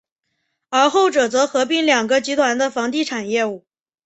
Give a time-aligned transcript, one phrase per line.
[0.71, 3.63] 而后者则合并两个集团的房地产业务。